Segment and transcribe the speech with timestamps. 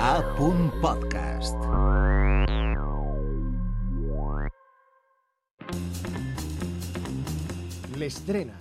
[0.00, 0.22] A.
[0.80, 1.56] Podcast.
[7.96, 8.52] Le estrena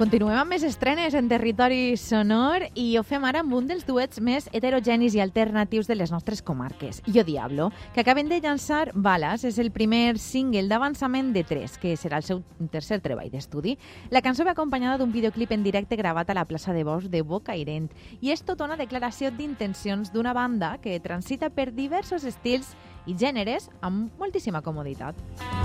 [0.00, 4.16] Continuem amb més estrenes en territori sonor i ho fem ara amb un dels duets
[4.24, 9.44] més heterogenis i alternatius de les nostres comarques, Yo Diablo, que acaben de llançar Balas,
[9.44, 12.40] és el primer single d'avançament de tres, que serà el seu
[12.72, 13.76] tercer treball d'estudi.
[14.08, 17.20] La cançó ve acompanyada d'un videoclip en directe gravat a la plaça de Bosch de
[17.20, 17.90] Bocairent
[18.22, 22.72] i és tota una declaració d'intencions d'una banda que transita per diversos estils
[23.04, 25.59] i gèneres amb moltíssima comoditat.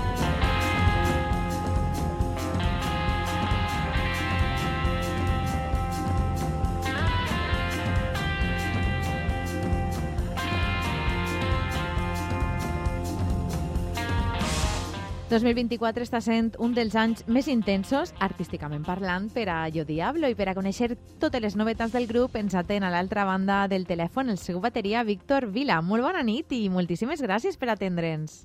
[15.36, 20.36] 2024 està sent un dels anys més intensos, artísticament parlant, per a Yo Diablo i
[20.38, 24.30] per a conèixer totes les novetats del grup ens atén a l'altra banda del telèfon
[24.30, 25.80] el seu bateria, Víctor Vila.
[25.82, 28.44] Molt bona nit i moltíssimes gràcies per atendre'ns.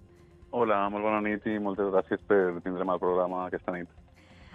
[0.52, 3.88] Hola, molt bona nit i moltes gràcies per tindre'm al programa aquesta nit.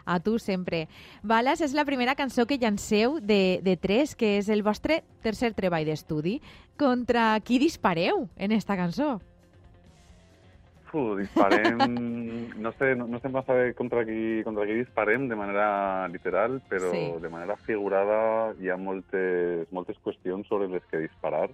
[0.04, 0.86] A tu sempre.
[1.22, 5.54] Balas és la primera cançó que llanceu de, de tres, que és el vostre tercer
[5.54, 6.40] treball d'estudi.
[6.76, 9.16] Contra qui dispareu en esta cançó?
[10.96, 11.76] Fu, disparem...
[12.56, 16.56] No sé, no, no sé massa bé contra qui, contra qui disparem de manera literal,
[16.70, 17.02] però sí.
[17.20, 21.50] de manera figurada hi ha moltes, moltes qüestions sobre les que disparar,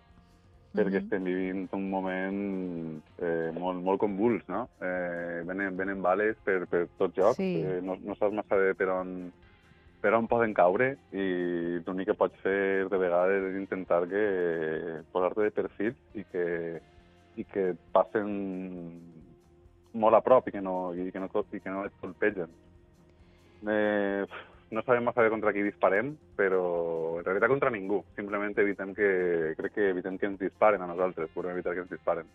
[0.73, 1.03] perquè mm -hmm.
[1.03, 4.69] estem vivint un moment eh, molt, molt convuls, no?
[4.81, 7.61] Eh, venen, venen bales per, per tot joc, sí.
[7.61, 9.33] eh, no, no saps massa bé per on,
[10.01, 15.43] per on poden caure i l'únic que pots fer de vegades és intentar que posar-te
[15.43, 16.81] de perfil i que,
[17.37, 19.12] i que passen
[19.95, 22.55] molt a prop i que no, i que no, i que no et colpegen.
[23.69, 24.25] Eh,
[24.73, 26.63] no sabem massa bé contra qui disparem, però
[27.21, 28.01] en realitat contra ningú.
[28.17, 29.11] Simplement evitem que,
[29.59, 32.31] crec que evitem que ens disparen a nosaltres, per evitar que ens disparen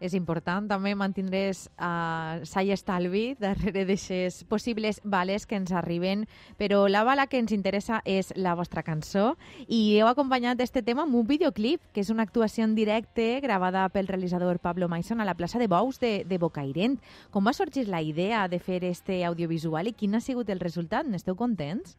[0.00, 6.26] és important també mantindre's uh, sa i estalvi darrere d'aixes possibles bales que ens arriben,
[6.58, 9.32] però la bala que ens interessa és la vostra cançó
[9.66, 13.88] i heu acompanyat este tema amb un videoclip, que és una actuació en directe gravada
[13.94, 16.98] pel realitzador Pablo Maison a la plaça de Bous de, de Bocairent.
[17.30, 21.06] Com va sorgir la idea de fer este audiovisual i quin ha sigut el resultat?
[21.06, 21.96] N'esteu contents?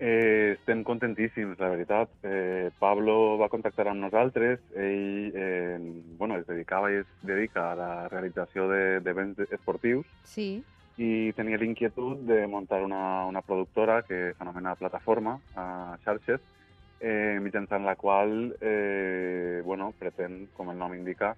[0.00, 2.10] Eh, estem contentíssims, la veritat.
[2.22, 4.60] Eh, Pablo va contactar amb nosaltres.
[4.78, 5.78] Ell eh,
[6.18, 10.62] bueno, es dedicava i es dedica a la realització d'events de, esportius sí.
[11.02, 16.46] i tenia l'inquietud de muntar una, una productora que s'anomena Plataforma a xarxes,
[17.00, 21.34] eh, mitjançant la qual eh, bueno, pretén, com el nom indica,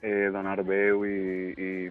[0.00, 1.18] eh, donar veu i,
[1.58, 1.70] i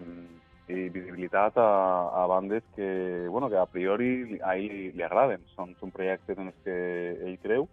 [1.16, 5.40] visibilitat a, a bandes que, bueno, que a priori a ell li, li agraden.
[5.56, 6.76] Són, són projectes en els que
[7.24, 7.68] ell creu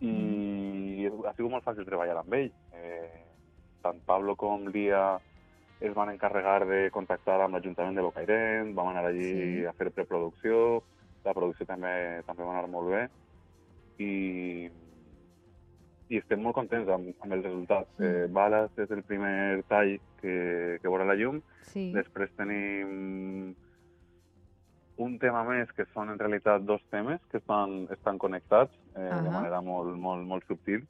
[0.00, 1.26] i mm.
[1.28, 2.50] ha sigut molt fàcil treballar amb ell.
[2.72, 3.20] Eh,
[3.84, 5.18] tant Pablo com Lia
[5.84, 9.66] es van encarregar de contactar amb l'Ajuntament de Bocairent, vam anar allí sí.
[9.68, 10.80] a fer preproducció,
[11.24, 13.04] la producció també, també va anar molt bé
[14.00, 14.70] i
[16.12, 17.88] i estem molt contents amb, amb el resultat.
[17.98, 18.08] Mm.
[18.08, 20.34] Eh, Balas és el primer tall que,
[20.80, 21.40] que veurà la llum.
[21.72, 21.90] Sí.
[21.94, 23.54] Després tenim
[25.04, 29.10] un tema més, que són en realitat dos temes que estan, estan connectats eh, uh
[29.10, 29.22] -huh.
[29.24, 30.84] de manera molt, molt, molt subtil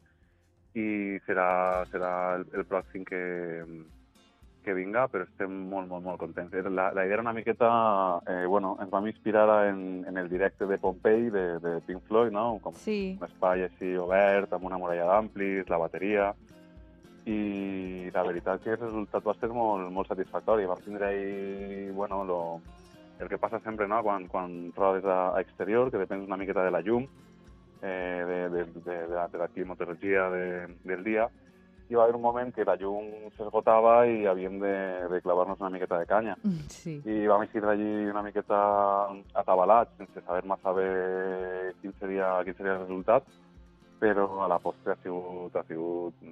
[0.75, 3.23] i serà, serà el, el pròxim que,
[4.65, 6.55] que vinga, però estem molt, molt, molt contents.
[6.73, 7.69] La, la idea era una miqueta...
[8.27, 12.33] Eh, bueno, ens vam inspirar en, en el directe de Pompei, de, de Pink Floyd,
[12.33, 12.59] no?
[12.65, 13.15] Com sí.
[13.21, 16.33] un espai així obert, amb una muralla d'amplis, la bateria...
[17.25, 20.67] I la veritat que el resultat va ser molt, molt satisfactori.
[20.69, 22.41] Vam tindre ahí, bueno, lo,
[23.17, 26.67] el que passa sempre, no?, quan, quan rodes a, a exterior, que depèn una miqueta
[26.67, 27.07] de la llum,
[27.81, 30.45] eh, de, de, de, de, la, de la climatologia de,
[30.85, 31.31] del dia,
[31.89, 34.75] hi va haver un moment que la llum s'esgotava i havíem de,
[35.13, 36.37] de clavar-nos una miqueta de canya.
[36.43, 36.95] Mm, sí.
[37.05, 38.61] I vam eixir d'allí una miqueta
[39.43, 40.89] atabalats, sense saber massa bé
[41.83, 43.29] quin seria, quin seria el resultat,
[44.01, 46.25] però a la postre ha sigut, ha sigut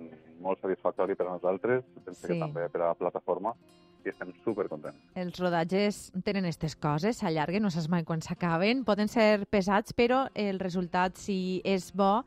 [0.42, 2.32] molt satisfactori per a nosaltres, penso sí.
[2.32, 3.54] que també per a la plataforma,
[4.02, 4.98] i estem supercontents.
[5.18, 10.24] Els rodatges tenen aquestes coses, s'allarguen, no saps mai quan s'acaben, poden ser pesats, però
[10.34, 12.22] el resultat, si és bo,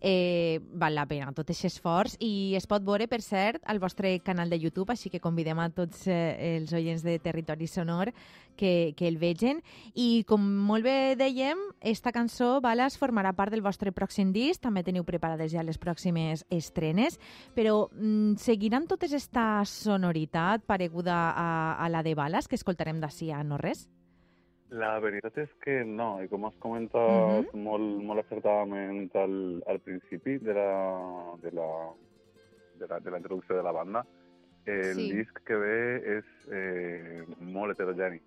[0.00, 4.18] eh, val la pena tot aquest esforç i es pot veure, per cert, al vostre
[4.24, 8.12] canal de YouTube, així que convidem a tots eh, els oients de Territori Sonor
[8.56, 9.60] que, que el vegin.
[9.94, 14.84] I com molt bé dèiem, esta cançó, Balas, formarà part del vostre pròxim disc, també
[14.86, 17.20] teniu preparades ja les pròximes estrenes,
[17.54, 23.30] però mm, seguiran totes esta sonoritat pareguda a, a la de Balas que escoltarem d'ací
[23.30, 23.86] a no res?
[24.74, 27.62] La veritat és que no, i com has comentat uh -huh.
[27.62, 31.68] molt, molt acertadament al, al principi de la, de la,
[32.78, 34.04] de la, de la introducció de la banda,
[34.64, 35.12] el sí.
[35.12, 38.20] disc que ve és eh, molt heterogeni.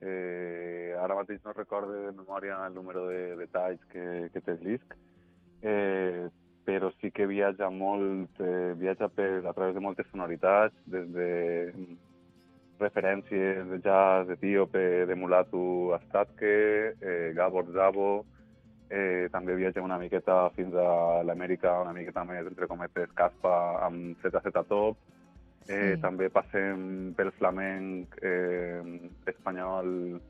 [0.00, 4.60] Eh, ara mateix no recordo de memòria el número de detalls que, que té el
[4.60, 4.94] disc,
[5.62, 6.28] eh,
[6.64, 11.30] però sí que viatja molt, eh, viatja per, a través de moltes sonoritats, des de
[12.80, 18.24] referències de jazz etíope, de Mulatu Astatke, eh, Gabor Zabo,
[18.90, 23.54] eh, també viatja una miqueta fins a l'Amèrica, una miqueta més, entre cometes, Caspa
[23.86, 24.98] amb ZZ Top,
[25.66, 26.00] eh, sí.
[26.02, 28.82] també passem pel flamenc eh,
[29.32, 30.20] espanyol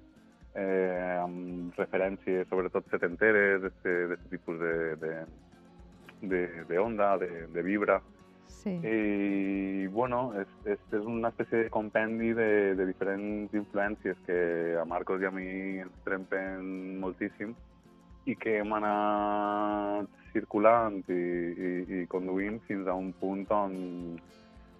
[0.55, 5.15] eh, amb referències sobretot setenteres, d'aquest tipus de, de,
[6.23, 8.01] de, de onda, de, de vibra.
[8.47, 8.73] Sí.
[8.81, 14.39] I, bueno, és, és, és una espècie de compendi de, de diferents influències que
[14.81, 15.49] a Marcos i a mi
[15.85, 17.53] ens trempen moltíssim
[18.25, 21.21] i que hem anat circulant i,
[21.69, 23.75] i, i conduint fins a un punt on,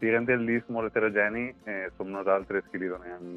[0.01, 3.29] diguem del disc molt heterogeni, eh, som nosaltres qui li donem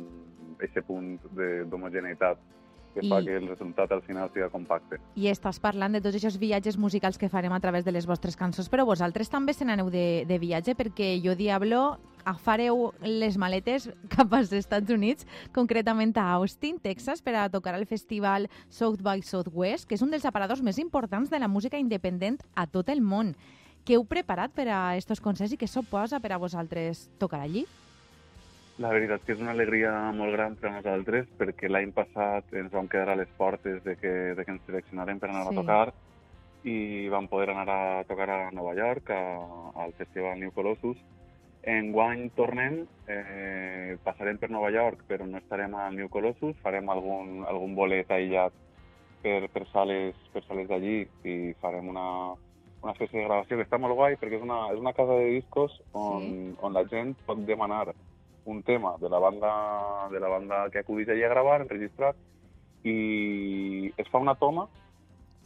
[0.57, 2.39] aquest punt d'homogeneïtat
[2.97, 3.11] que I...
[3.11, 4.99] fa que el resultat al final sigui compacte.
[5.15, 8.37] I estàs parlant de tots aquests viatges musicals que farem a través de les vostres
[8.39, 11.97] cançons, però vosaltres també se n'aneu de, de viatge perquè Jo Diablo
[12.43, 17.85] fareu les maletes cap als Estats Units, concretament a Austin, Texas, per a tocar al
[17.87, 22.41] festival South by Southwest, que és un dels aparadors més importants de la música independent
[22.55, 23.35] a tot el món.
[23.87, 27.63] Què heu preparat per a aquests concerts i què suposa per a vosaltres tocar allí?
[28.77, 32.69] La veritat que és una alegria molt gran per a nosaltres perquè l'any passat ens
[32.73, 35.53] vam quedar a les portes de que, de que ens seleccionarem per anar sí.
[35.53, 35.85] a tocar
[36.67, 39.21] i vam poder anar a tocar a Nova York, a,
[39.81, 40.97] al Festival New Colossus.
[41.67, 47.45] Enguany tornem, eh, passarem per Nova York, però no estarem al New Colossus, farem algun,
[47.49, 48.53] algun bolet aïllat
[49.23, 52.05] per, per sales, per sales d'allí i farem una,
[52.83, 55.33] una espècie de gravació que està molt guai perquè és una, és una casa de
[55.33, 56.53] discos on, sí.
[56.61, 57.87] on la gent pot demanar
[58.47, 59.51] un tema de la banda
[60.11, 62.15] de la banda que acudís allà a gravar, enregistrat,
[62.87, 64.67] i es fa una toma,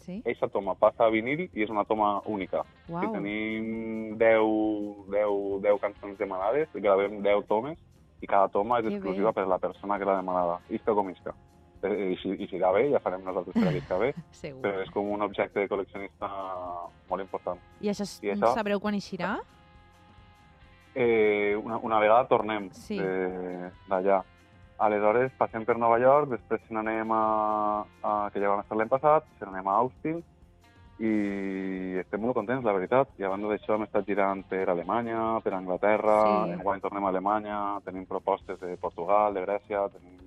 [0.06, 0.20] sí.
[0.22, 2.64] aquesta toma passa a vinil i és una toma única.
[2.88, 3.02] Wow.
[3.02, 4.52] Si tenim 10,
[5.14, 7.80] 10, 10 cançons demanades, gravem 10 tomes,
[8.22, 9.40] i cada toma és que exclusiva bé.
[9.40, 11.34] per la persona que l'ha demanada, isca com isca.
[11.82, 14.12] I si, i si irà bé, ja farem nosaltres per que bé,
[14.62, 16.30] però és com un objecte de col·leccionista
[17.10, 17.58] molt important.
[17.82, 19.40] I això, I això sabreu quan eixirà?
[20.96, 23.00] Eh, una, una vegada tornem sí.
[23.90, 24.22] d'allà.
[24.82, 27.24] Aleshores passem per Nova York, després se n'anem a,
[28.02, 30.24] a, que ja vam estar l'any passat, se n'anem a Austin,
[31.02, 33.14] i estem molt contents, la veritat.
[33.22, 36.18] I a banda d'això hem estat girant per Alemanya, per Anglaterra,
[36.48, 36.58] sí.
[36.58, 40.18] enguany tornem a Alemanya, tenim propostes de Portugal, de Grècia, tenim...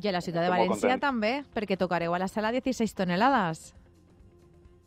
[0.00, 3.74] I a la ciutat de València també, perquè tocareu a la sala 16 tonelades.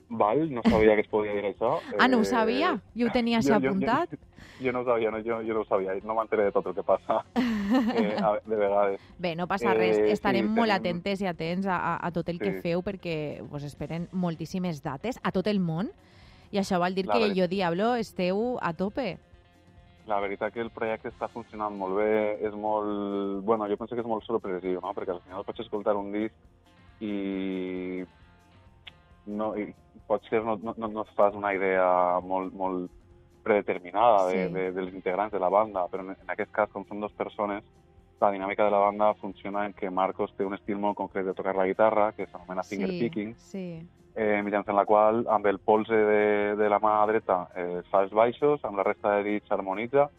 [0.10, 1.80] Val, no sabia que es podia dir això.
[1.98, 2.76] Ah, no ho sabia?
[2.94, 4.12] Jo ho tenia així apuntat?
[4.12, 6.54] Jo, jo, jo no ho sabia, no, jo, jo no ho sabia, no m'enteré de
[6.54, 9.02] tot el que passa eh, de vegades.
[9.18, 10.78] Bé, no passa res, eh, estarem sí, molt tenim...
[10.78, 12.46] atentes i atents a, a, a tot el sí.
[12.46, 13.18] que feu perquè
[13.50, 15.90] pues, esperen moltíssimes dates a tot el món
[16.54, 19.16] i això vol dir La que jo, Diablo, esteu a tope.
[20.06, 23.42] La veritat que el projecte està funcionant molt bé, és molt...
[23.44, 24.94] Bueno, jo penso que és molt sorpresiu, no?
[24.94, 28.06] Perquè al final pots escoltar un disc i
[29.26, 29.66] no, i
[30.08, 31.88] potser no, no, no et fas una idea
[32.24, 32.92] molt, molt
[33.46, 34.54] predeterminada de, sí.
[34.54, 37.64] de, dels integrants de la banda, però en, en aquest cas, com són dues persones,
[38.22, 41.36] la dinàmica de la banda funciona en que Marcos té un estil molt concret de
[41.38, 43.66] tocar la guitarra, que s'anomena sí, finger picking, sí.
[44.16, 46.24] eh, mitjançant la qual, amb el polze de,
[46.58, 50.10] de la mà dreta, eh, fa els baixos, amb la resta de dits harmonitza,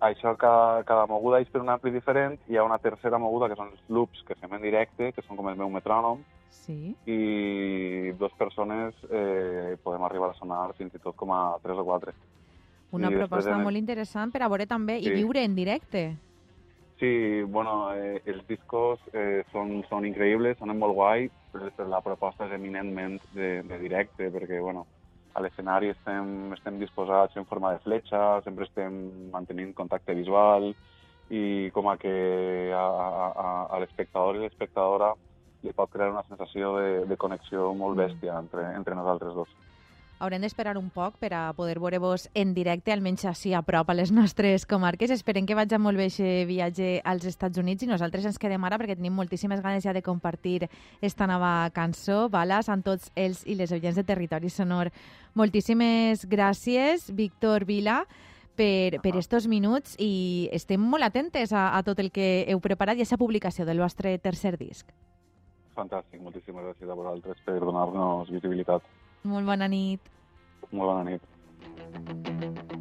[0.00, 2.38] això, cada, cada moguda és per un ampli diferent.
[2.50, 5.38] Hi ha una tercera moguda, que són els loops, que fem en directe, que són
[5.38, 6.22] com el meu metrònom.
[6.50, 6.94] Sí.
[7.06, 11.84] I dues persones eh, podem arribar a sonar fins i tot com a tres o
[11.86, 12.14] quatre.
[12.96, 15.10] Una I proposta després, molt interessant per a veure també sí.
[15.10, 16.06] i viure en directe.
[16.98, 22.46] Sí, bueno, eh, els discos eh, són, són increïbles, sonen molt guai, però la proposta
[22.46, 24.86] és eminentment de, de directe, perquè, bueno,
[25.36, 28.94] a l'escenari estem, estem disposats en forma de fletxa, sempre estem
[29.34, 30.70] mantenint contacte visual
[31.28, 32.12] i com a que
[32.72, 32.84] a,
[33.28, 35.12] a, a l'espectador i l'espectadora
[35.66, 39.52] li pot crear una sensació de, de connexió molt bèstia entre, entre nosaltres dos.
[40.18, 43.96] Haurem d'esperar un poc per a poder veure-vos en directe, almenys així a prop a
[43.98, 45.10] les nostres comarques.
[45.12, 48.78] Esperem que vagi molt bé aquest viatge als Estats Units i nosaltres ens quedem ara
[48.80, 50.70] perquè tenim moltíssimes ganes ja de compartir
[51.04, 54.88] esta nova cançó, Balas, amb tots els i les oients de Territori Sonor.
[55.36, 58.06] Moltíssimes gràcies, Víctor Vila,
[58.56, 62.96] per, per estos minuts i estem molt atentes a, a tot el que heu preparat
[62.96, 64.88] i a aquesta publicació del vostre tercer disc.
[65.76, 68.80] Fantàstic, moltíssimes gràcies a vosaltres per donar-nos visibilitat.
[69.26, 70.12] Molt bona nit.
[70.70, 72.75] Molt bona nit.